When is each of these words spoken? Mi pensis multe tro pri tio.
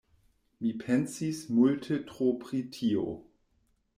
Mi 0.61 0.71
pensis 0.83 1.41
multe 1.59 1.99
tro 2.11 2.31
pri 2.45 2.65
tio. 2.79 3.07